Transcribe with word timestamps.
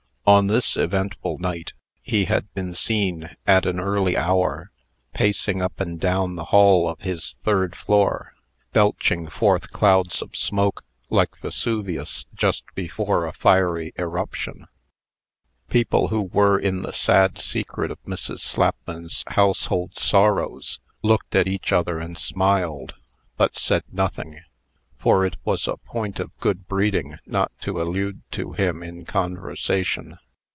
On 0.27 0.47
this 0.47 0.77
eventful 0.77 1.39
night, 1.39 1.73
he 2.03 2.23
had 2.23 2.53
been 2.53 2.73
seen, 2.73 3.35
at 3.45 3.65
an 3.65 3.81
early 3.81 4.15
hour, 4.15 4.71
pacing 5.13 5.61
up 5.61 5.81
and 5.81 5.99
down 5.99 6.35
the 6.37 6.45
hall 6.45 6.87
of 6.87 6.99
his 7.01 7.35
third 7.43 7.75
floor, 7.75 8.33
belching 8.71 9.27
forth 9.29 9.71
clouds 9.73 10.21
of 10.21 10.37
smoke, 10.37 10.85
like 11.09 11.35
Vesuvius 11.39 12.27
just 12.33 12.63
before 12.75 13.25
a 13.25 13.33
fiery 13.33 13.91
eruption. 13.99 14.67
People 15.69 16.07
who 16.09 16.21
were 16.21 16.57
in 16.57 16.81
the 16.81 16.93
sad 16.93 17.37
secret 17.37 17.91
of 17.91 18.01
Mrs. 18.03 18.39
Slapman's 18.39 19.25
household 19.27 19.97
sorrows, 19.97 20.79
looked 21.01 21.35
at 21.35 21.47
each 21.47 21.73
other 21.73 21.99
and 21.99 22.17
smiled, 22.17 22.93
but 23.35 23.57
said 23.57 23.83
nothing; 23.91 24.39
for 24.97 25.25
it 25.25 25.33
was 25.43 25.67
a 25.67 25.75
point 25.77 26.19
of 26.19 26.29
good 26.39 26.67
breeding 26.67 27.17
not 27.25 27.51
to 27.59 27.81
allude 27.81 28.21
to 28.29 28.53
him 28.53 28.83
in 28.83 29.03
conversation. 29.03 30.15